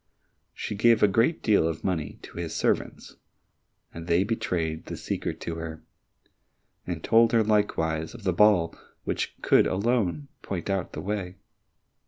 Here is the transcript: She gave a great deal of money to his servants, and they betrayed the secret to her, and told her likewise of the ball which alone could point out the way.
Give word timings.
She 0.55 0.73
gave 0.73 1.03
a 1.03 1.07
great 1.07 1.43
deal 1.43 1.67
of 1.67 1.83
money 1.83 2.17
to 2.23 2.37
his 2.39 2.55
servants, 2.55 3.17
and 3.93 4.07
they 4.07 4.23
betrayed 4.23 4.87
the 4.87 4.97
secret 4.97 5.39
to 5.41 5.57
her, 5.57 5.83
and 6.87 7.03
told 7.03 7.33
her 7.33 7.43
likewise 7.43 8.15
of 8.15 8.23
the 8.23 8.33
ball 8.33 8.73
which 9.03 9.35
alone 9.51 10.27
could 10.41 10.41
point 10.41 10.69
out 10.71 10.93
the 10.93 11.01
way. 11.01 11.35